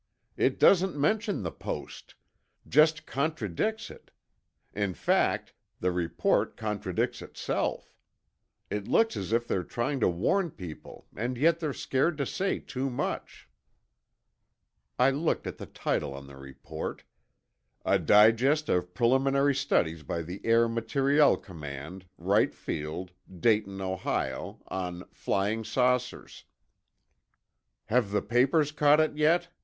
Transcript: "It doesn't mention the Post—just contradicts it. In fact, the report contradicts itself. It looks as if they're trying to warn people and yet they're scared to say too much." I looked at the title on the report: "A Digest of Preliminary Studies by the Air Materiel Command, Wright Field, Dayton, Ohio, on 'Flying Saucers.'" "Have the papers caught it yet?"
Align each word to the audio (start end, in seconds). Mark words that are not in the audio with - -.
"It 0.35 0.57
doesn't 0.57 0.97
mention 0.99 1.43
the 1.43 1.51
Post—just 1.51 3.05
contradicts 3.05 3.91
it. 3.91 4.09
In 4.73 4.95
fact, 4.95 5.53
the 5.79 5.91
report 5.91 6.57
contradicts 6.57 7.21
itself. 7.21 7.93
It 8.71 8.87
looks 8.87 9.15
as 9.15 9.31
if 9.31 9.47
they're 9.47 9.61
trying 9.63 9.99
to 9.99 10.07
warn 10.07 10.49
people 10.49 11.05
and 11.15 11.37
yet 11.37 11.59
they're 11.59 11.71
scared 11.71 12.17
to 12.17 12.25
say 12.25 12.57
too 12.57 12.89
much." 12.89 13.47
I 14.97 15.11
looked 15.11 15.45
at 15.45 15.59
the 15.59 15.67
title 15.67 16.15
on 16.15 16.25
the 16.25 16.35
report: 16.37 17.03
"A 17.85 17.99
Digest 17.99 18.69
of 18.69 18.95
Preliminary 18.95 19.53
Studies 19.53 20.01
by 20.01 20.23
the 20.23 20.43
Air 20.43 20.67
Materiel 20.67 21.37
Command, 21.37 22.07
Wright 22.17 22.55
Field, 22.55 23.11
Dayton, 23.39 23.81
Ohio, 23.81 24.63
on 24.69 25.07
'Flying 25.11 25.63
Saucers.'" 25.63 26.45
"Have 27.85 28.09
the 28.09 28.23
papers 28.23 28.71
caught 28.71 28.99
it 28.99 29.15
yet?" 29.15 29.49